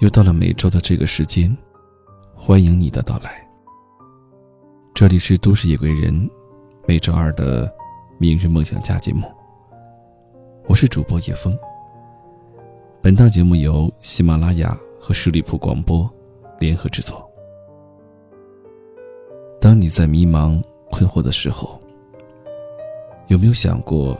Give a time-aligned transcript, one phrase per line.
[0.00, 1.56] 又到了每周的这个时间，
[2.34, 3.48] 欢迎你的到来。
[4.92, 6.28] 这里是都市夜归人，
[6.84, 7.72] 每周二的
[8.18, 9.30] 明日梦想家节目。
[10.66, 11.56] 我是主播叶枫。
[13.00, 16.10] 本档节目由喜马拉雅和十里铺广播
[16.58, 17.30] 联合制作。
[19.60, 21.80] 当你在迷茫困惑的时候，
[23.28, 24.18] 有没有想过，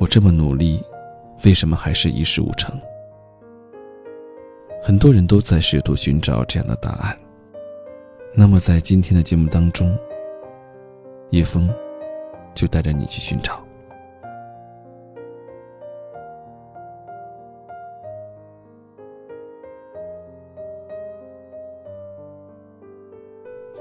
[0.00, 0.82] 我这么努力，
[1.44, 2.76] 为什么还是一事无成？
[4.86, 7.18] 很多人都在试图寻找这样的答案。
[8.34, 9.96] 那么，在今天的节目当中，
[11.30, 11.72] 叶枫
[12.54, 13.64] 就带着你去寻找。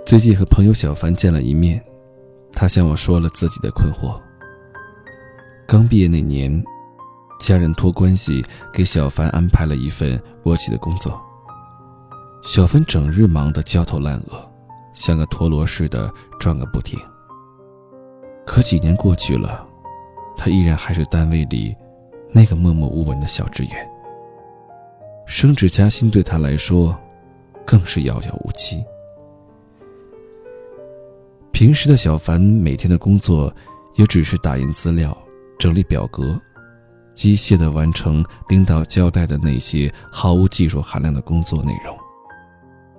[0.05, 1.83] 最近和朋友小凡见了一面，
[2.53, 4.17] 他向我说了自己的困惑。
[5.67, 6.63] 刚毕业那年。
[7.43, 8.41] 家人托关系
[8.71, 11.21] 给小凡安排了一份国企的工作。
[12.41, 14.49] 小凡整日忙得焦头烂额，
[14.93, 16.97] 像个陀螺似的转个不停。
[18.45, 19.67] 可几年过去了，
[20.37, 21.75] 他依然还是单位里
[22.31, 23.89] 那个默默无闻的小职员。
[25.25, 26.97] 升职加薪对他来说，
[27.65, 28.81] 更是遥遥无期。
[31.51, 33.53] 平时的小凡每天的工作，
[33.95, 35.17] 也只是打印资料、
[35.59, 36.39] 整理表格。
[37.13, 41.95] 机械地完成领导交代的那些毫无技术含量的工作内容，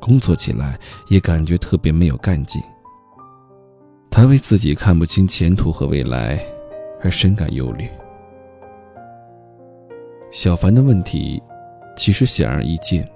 [0.01, 2.63] 工作起来也感觉特别没有干劲。
[4.11, 6.39] 他为自己看不清前途和未来
[7.03, 7.89] 而深感忧虑。
[10.31, 11.43] 小凡的问题
[11.97, 13.09] 其实显而易见，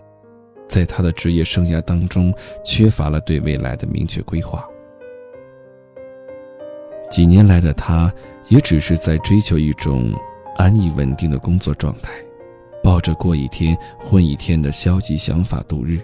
[0.67, 4.65] 在他的职业生涯当中缺乏了对未来的明确规划。
[7.09, 8.13] 几年来的他，
[8.49, 10.13] 也只是在追求一种。
[10.59, 12.13] 安逸稳定的工作状态，
[12.83, 16.01] 抱着过一天混一天的消极想法度日，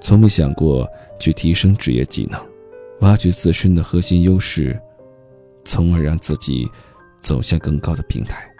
[0.00, 0.88] 从没想过
[1.18, 2.40] 去提升职业技能，
[3.02, 4.80] 挖掘自身的核心优势，
[5.62, 6.66] 从而让自己
[7.20, 8.50] 走向更高的平台。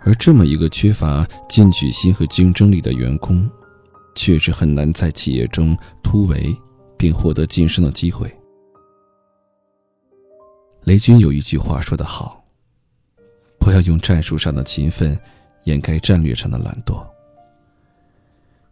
[0.00, 3.50] 而这么一个缺乏进取心和竞争力的员工，
[4.14, 6.54] 确实很难在企业中突围
[6.96, 8.30] 并获得晋升的机会。
[10.86, 12.44] 雷军有一句话说得好
[13.58, 15.18] ：“不要用战术上的勤奋
[15.64, 17.04] 掩盖战略上的懒惰。”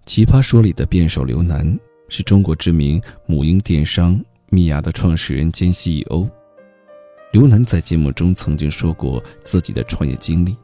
[0.06, 1.76] 奇葩说里的辩手刘楠
[2.08, 4.16] 是中国知名母婴电商
[4.48, 6.28] 蜜芽的创始人兼 CEO。
[7.32, 10.56] 刘楠在节目中曾经说过自己的创业经历。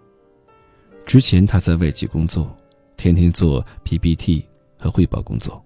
[1.04, 2.56] 之前他在外企工作，
[2.96, 4.46] 天天做 PPT
[4.78, 5.60] 和汇报工作。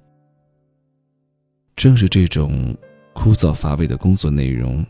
[1.77, 2.75] 正是这种
[3.13, 4.83] 枯燥乏味的工作内容。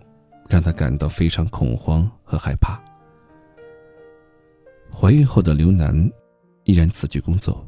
[0.55, 2.81] 让他感到非常恐慌和害怕。
[4.89, 6.09] 怀孕后的刘楠
[6.63, 7.67] 依然辞去工作，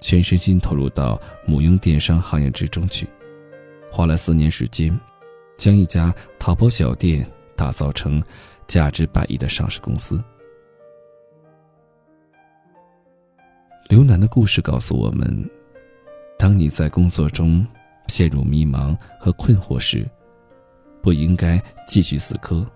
[0.00, 3.06] 全身心投入到母婴电商行业之中去，
[3.92, 4.98] 花了四年时间，
[5.58, 8.22] 将一家淘宝小店打造成
[8.66, 10.18] 价值百亿的上市公司。
[13.90, 15.50] 刘楠的故事告诉我们：
[16.38, 17.66] 当你在工作中
[18.08, 20.08] 陷入迷茫和困惑时，
[21.06, 22.66] 不应该继续死磕，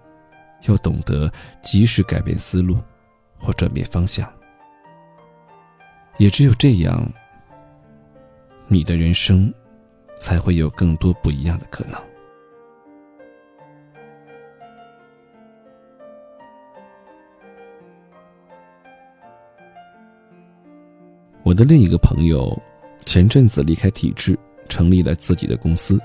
[0.68, 1.28] 要懂得
[1.62, 2.76] 及时改变思路
[3.36, 4.32] 或转变方向。
[6.16, 7.04] 也只有这样，
[8.68, 9.52] 你的人生
[10.14, 12.00] 才会有更多不一样的可能。
[21.42, 22.56] 我的另一个朋友，
[23.04, 24.38] 前阵子离开体制，
[24.68, 26.00] 成立了自己的公司。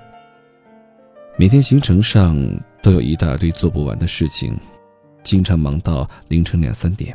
[1.37, 2.33] 每天行程上
[2.81, 4.57] 都有一大堆做不完的事情，
[5.21, 7.13] 经常忙到凌晨两三点，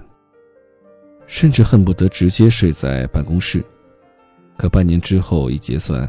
[1.27, 3.65] 甚至恨不得直接睡在办公室。
[4.59, 6.07] 可半年之后一结算，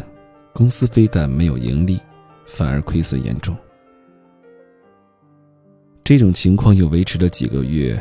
[0.53, 2.01] 公司非但没有盈利，
[2.45, 3.55] 反而亏损严重。
[6.03, 7.97] 这种情况又维持了几个月，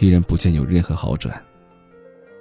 [0.00, 1.40] 依然不见有任何好转。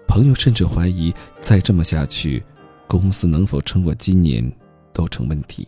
[0.08, 2.44] 朋友甚至怀疑，再这么下去，
[2.88, 4.52] 公司能否撑过今年
[4.92, 5.68] 都成问题。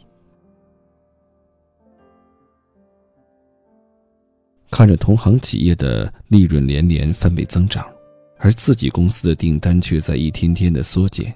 [4.76, 7.90] 看着同行企业的利润连连翻倍增长，
[8.38, 11.34] 而自己公司的订单却在一天天的缩减，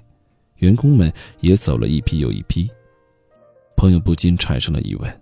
[0.56, 1.10] 员工们
[1.40, 2.68] 也走了一批又一批。
[3.78, 5.20] 朋友不禁产生了疑问：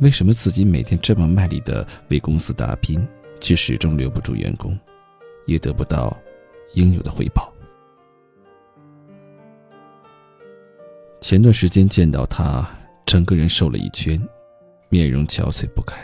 [0.00, 3.02] 为什么自己每天这么卖力的为公司打拼，
[3.40, 4.78] 却始终留不住员工，
[5.46, 6.14] 也得不到
[6.74, 7.50] 应有的回报？
[11.22, 12.68] 前段时间见到他，
[13.06, 14.20] 整个人瘦了一圈，
[14.90, 15.98] 面容憔悴不堪。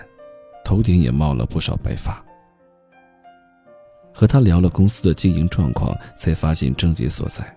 [0.67, 2.21] 头顶也冒了不少白发，
[4.13, 7.57] 和他聊了公司的经营状况，才发现症结所在。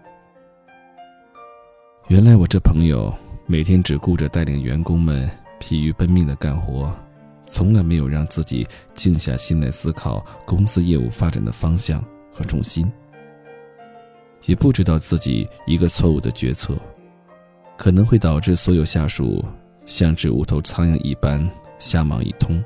[2.07, 3.11] 原来我这朋友
[3.47, 5.27] 每天只顾着带领员工们
[5.59, 6.95] 疲于奔命的干活，
[7.47, 12.87] 从来没有让自己静下心来思考公司业务发展的方向和重心，
[14.45, 16.77] 也不知道自己一个错误的决策，
[17.75, 19.43] 可能会导致所有下属
[19.83, 21.43] 像只无头苍蝇一般
[21.79, 22.63] 瞎忙一通，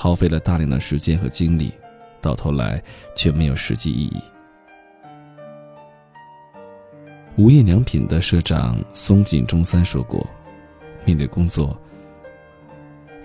[0.00, 1.72] 耗费了大量的时间和精力，
[2.20, 2.80] 到头来
[3.16, 4.22] 却没有实际意义。
[7.36, 10.24] 无印良品的社长松井中三说过
[11.04, 11.76] ：“面对工作，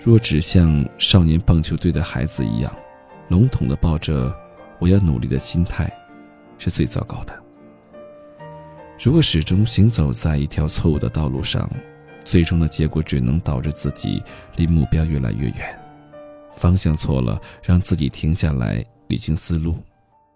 [0.03, 2.75] 若只像少年棒球队的孩子一样，
[3.27, 4.35] 笼统的抱着
[4.81, 5.87] ‘我要努力’的心态，
[6.57, 7.39] 是最糟糕的。
[8.99, 11.69] 如果始终行走在一条错误的道路上，
[12.23, 14.23] 最终的结果只能导致自己
[14.55, 15.79] 离目标越来越远。
[16.53, 19.75] 方向错了，让自己停下来理清思路，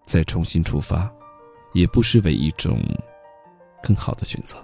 [0.04, 1.10] 再重新出发，
[1.72, 2.78] 也不失为一种。”
[3.80, 4.58] 更好的选择。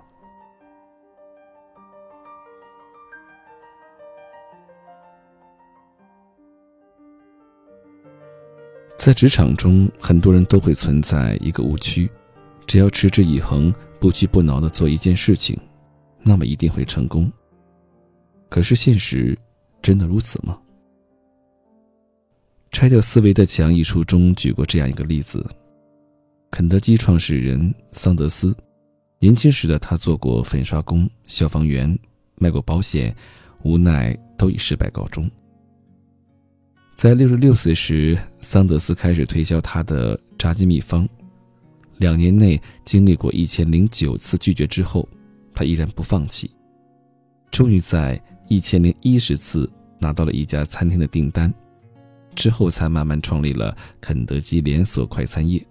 [8.98, 12.10] 在职场中，很多人都会存在一个误区：
[12.66, 15.56] 只要持之以恒、不屈不挠的做一件事情，
[16.24, 17.32] 那么一定会成功。
[18.48, 19.38] 可是现实
[19.80, 20.58] 真的如此吗？
[22.74, 25.46] 《拆掉思维的墙》一书中举过这样一个例子：
[26.50, 28.52] 肯德基创始人桑德斯。
[29.20, 31.96] 年轻时的他做过粉刷工、消防员，
[32.34, 33.14] 卖过保险，
[33.62, 35.30] 无奈都以失败告终。
[36.96, 41.08] 在六十六岁时，桑德斯开始推销他的炸鸡秘方。
[41.98, 45.08] 两年内经历过一千零九次拒绝之后，
[45.54, 46.50] 他依然不放弃，
[47.52, 51.54] 终于在一千零一十次拿到了一家餐厅的订单，
[52.34, 55.64] 之后才慢慢创立了肯德基连锁快餐业。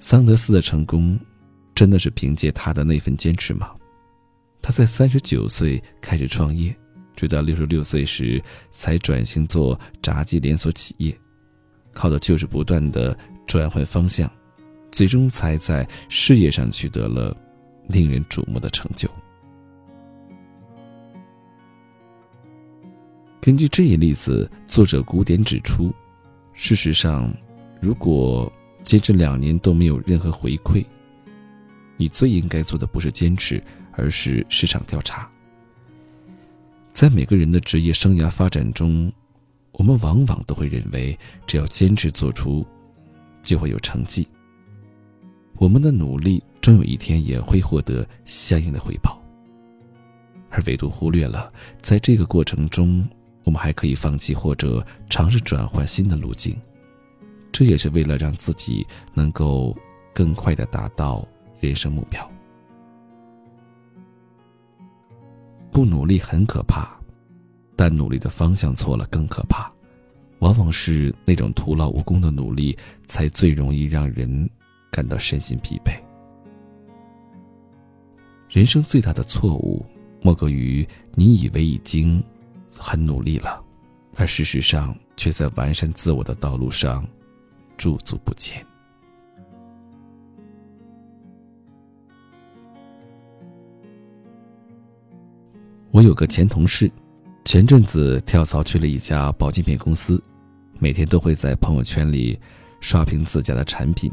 [0.00, 1.18] 桑德斯的成功，
[1.74, 3.70] 真的是凭借他的那份坚持吗？
[4.62, 6.74] 他在三十九岁开始创业，
[7.16, 11.16] 直到六十六岁时才转型做炸鸡连锁企业，
[11.92, 13.16] 靠的就是不断的
[13.46, 14.30] 转换方向，
[14.90, 17.36] 最终才在事业上取得了
[17.88, 19.08] 令人瞩目的成就。
[23.40, 25.92] 根据这一例子，作者古典指出，
[26.54, 27.32] 事实上，
[27.80, 28.52] 如果
[28.82, 30.84] 坚持两年都没有任何回馈，
[31.96, 33.62] 你最应该做的不是坚持，
[33.92, 35.30] 而是市场调查。
[36.92, 39.10] 在每个人的职业生涯发展中，
[39.72, 42.66] 我们往往都会认为，只要坚持做出，
[43.42, 44.26] 就会有成绩。
[45.54, 49.22] 我们的努力终有一天也会获得相应的回报，
[50.50, 53.08] 而唯独忽略了，在这个过程中，
[53.48, 56.54] 我们还可以放弃或者尝试转换新的路径。
[57.50, 59.74] 这也是为了让自己能够
[60.12, 61.26] 更快的达到
[61.58, 62.30] 人生目标。
[65.70, 67.00] 不努力很可怕，
[67.74, 69.72] 但努力的方向错了更可怕。
[70.40, 74.46] 往往是那种徒劳无功的努力，才最容易让人
[74.90, 75.98] 感到身心疲惫。
[78.50, 79.86] 人生最大的错误，
[80.20, 82.22] 莫过于你以为已经
[82.76, 83.62] 很努力了，
[84.16, 87.06] 而事实上却在完善自我的道路上。
[87.76, 88.66] 驻足不前。
[95.92, 96.90] 我有个前同事，
[97.44, 100.20] 前阵子跳槽去了一家保健品公司，
[100.80, 102.36] 每天都会在朋友圈里
[102.80, 104.12] 刷屏自家的产品。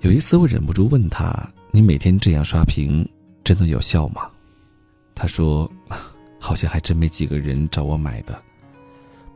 [0.00, 1.32] 有一次，我忍不住问他
[1.70, 3.08] ：“你每天这样刷屏，
[3.44, 4.28] 真的有效吗？”
[5.14, 5.70] 他说
[6.40, 8.42] ：“好像还真没几个人找我买的。”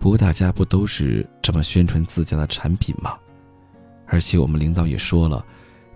[0.01, 3.17] 不过大家不都是这么宣传自家的产品吗？
[4.07, 5.45] 而且我们领导也说了，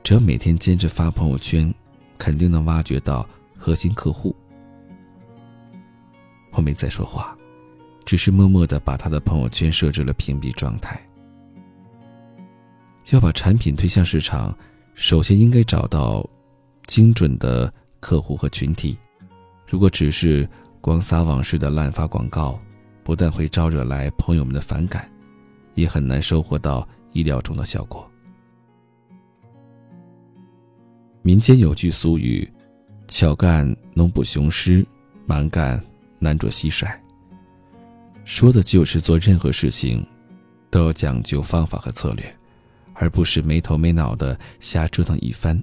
[0.03, 1.75] 只要每天坚持发朋友圈，
[2.17, 4.35] 肯定能挖掘到核心客户。
[6.53, 7.37] 我没再说话，
[8.07, 10.99] 只是默默的把他的朋友圈设置了屏蔽状态。
[13.11, 14.57] 要把产品推向市场，
[14.95, 16.27] 首先应该找到
[16.87, 18.97] 精准的客户和群体。
[19.67, 20.49] 如果只是
[20.80, 22.58] 光撒网式的滥发广告，
[23.02, 25.11] 不但会招惹来朋友们的反感，
[25.75, 28.11] 也很难收获到意料中的效果。
[31.23, 32.50] 民间有句俗语
[33.08, 34.87] ：“巧干能补雄狮，
[35.26, 35.82] 蛮干
[36.18, 36.88] 难捉蟋蟀。”
[38.25, 40.06] 说的就是做任何事情
[40.70, 42.25] 都要讲究方法和策略，
[42.94, 45.62] 而不是没头没脑的瞎折腾一番。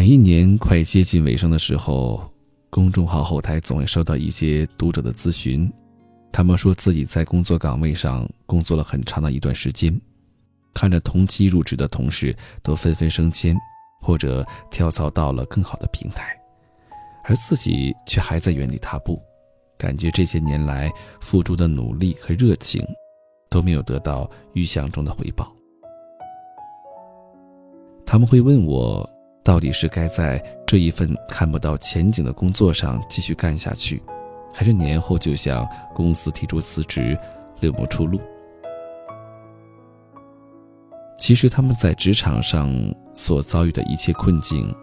[0.00, 2.26] 每一年快接近尾声的时候。
[2.70, 5.70] 公众号后台总会收到一些读者的咨询，
[6.32, 10.00] 他们说自己在工作岗位上工作了很长的一段时间，
[10.72, 13.54] 看着同期入职的同事都纷纷升迁，
[14.00, 16.34] 或者跳槽到了更好的平台，
[17.24, 19.20] 而自己却还在原地踏步，
[19.76, 20.90] 感觉这些年来
[21.20, 22.82] 付出的努力和热情
[23.50, 25.54] 都没有得到预想中的回报。
[28.06, 29.06] 他们会问我，
[29.42, 34.02] 到底是该在这一份看不到前景的工作上继续干下去？
[34.52, 37.16] 还是年后就向公司提出辞职，
[37.60, 38.20] 另谋出路。
[41.16, 42.74] 其实他们在职场上
[43.14, 44.74] 所遭遇的一切困境，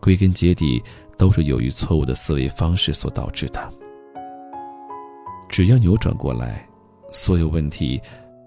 [0.00, 0.82] 归根结底
[1.16, 3.72] 都是由于错误的思维方式所导致的。
[5.48, 6.66] 只要扭转过来，
[7.10, 8.00] 所有问题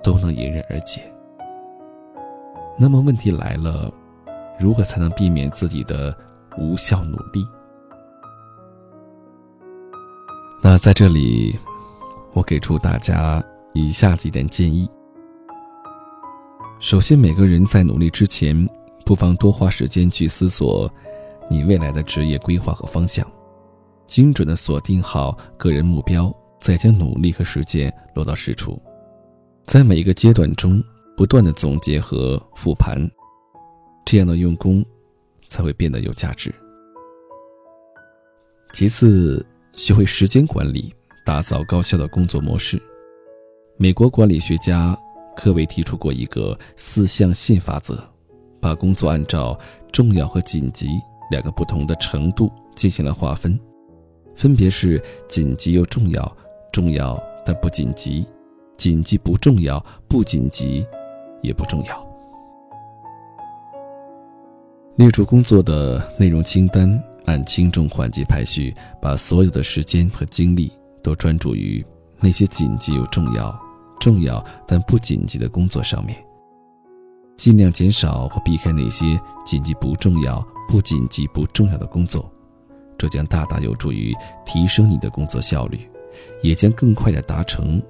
[0.03, 1.01] 都能迎刃而解。
[2.77, 3.91] 那么问题来了，
[4.59, 6.15] 如何才能避免自己的
[6.57, 7.47] 无效努力？
[10.61, 11.57] 那在这里，
[12.33, 13.41] 我给出大家
[13.73, 14.87] 以下几点建议。
[16.79, 18.67] 首先，每个人在努力之前，
[19.05, 20.91] 不妨多花时间去思索
[21.49, 23.25] 你未来的职业规划和方向，
[24.05, 28.77] 精准的锁定好个人目标，再将努力和实践落到实处。
[29.65, 30.83] 在每一个阶段中，
[31.15, 33.09] 不断的总结和复盘，
[34.11, 34.83] 这样的用功
[35.49, 36.51] 才会变得有价值。
[38.73, 39.45] 其次。
[39.73, 40.93] 学会时间管理，
[41.25, 42.81] 打造高效的工作模式。
[43.77, 44.97] 美国管理学家
[45.37, 47.97] 科维提出过一个四象限法则，
[48.59, 49.57] 把工作按照
[49.93, 50.89] 重要和紧急
[51.31, 53.57] 两个不同的程度进行了划分，
[54.35, 56.37] 分别是紧急又重要、
[56.73, 58.25] 重要但不紧急、
[58.75, 60.85] 紧急不重要、不紧急
[61.41, 62.08] 也不重要。
[64.99, 67.01] 列出工作的内容清单。
[67.25, 70.69] 按轻重缓急排序，把所有的时间和精力
[71.01, 71.85] 都专注于
[72.19, 73.57] 那些紧急又重要、
[73.97, 76.17] 重要但不紧急的工作上面，
[77.37, 82.29] 尽量减少或避开那些紧急不重要、不紧急不重要的工作，
[82.97, 84.13] 这将大大有助于
[84.43, 85.79] 提升你的工作效率，
[86.41, 87.81] 也将更快地达成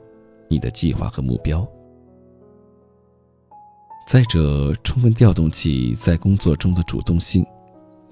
[0.47, 1.65] 你的计划和目标。
[4.09, 7.45] 再者，充分调动起在工作中的主动性。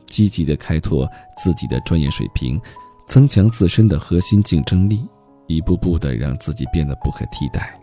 [0.05, 2.61] 积极的开拓自己的专业水平，
[3.07, 5.03] 增强自身的核心竞争力，
[5.47, 7.73] 一步步的让自己变得不可替代。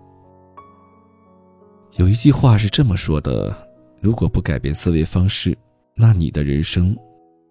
[1.97, 3.53] 有一句话是这么说的：
[4.01, 5.59] 如果不改变思维方式，
[5.97, 6.97] 那你的人生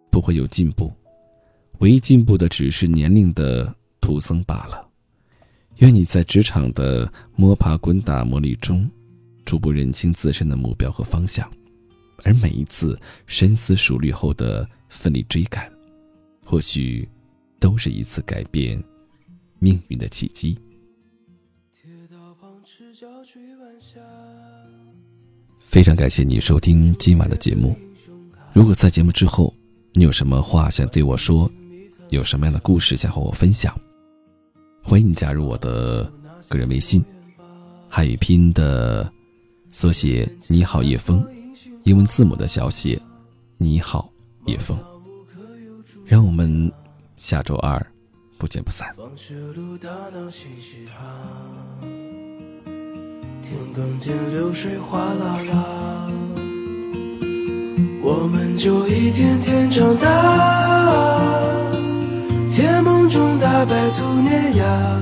[0.10, 0.90] 不会有进步，
[1.80, 4.88] 唯一进步的只是年龄的徒增罢了。
[5.80, 8.90] 愿你在职场的摸爬滚打磨砺中，
[9.46, 11.50] 逐步认清自身的目标和方向。
[12.24, 12.98] 而每一次
[13.28, 15.70] 深思熟虑后的奋力追赶，
[16.46, 17.08] 或许
[17.60, 18.82] 都是一次改变
[19.60, 20.58] 命运的契机。
[25.60, 27.76] 非常感谢你收听今晚的节目。
[28.54, 29.54] 如果在节目之后
[29.92, 31.52] 你有什么话想对我说，
[32.10, 33.78] 有什么样的故事想和我分享，
[34.82, 36.10] 欢迎你加入我的
[36.48, 37.04] 个人微信，
[37.90, 39.12] 汉语拼音的
[39.74, 41.26] 缩写“你好叶枫”。
[41.84, 43.02] 英文字母的小写，
[43.58, 44.08] 你好，
[44.46, 44.78] 叶枫。
[46.06, 46.72] 让我们
[47.16, 47.84] 下周二
[48.38, 48.96] 不见不散。
[53.42, 56.08] 天更见，流水哗啦啦，
[58.04, 60.08] 我们就一天天长大。
[62.48, 65.02] 甜梦中大白兔碾压，